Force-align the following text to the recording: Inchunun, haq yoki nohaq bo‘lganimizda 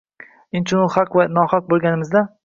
Inchunun, 0.59 0.87
haq 0.95 1.11
yoki 1.19 1.31
nohaq 1.35 1.67
bo‘lganimizda 1.73 2.25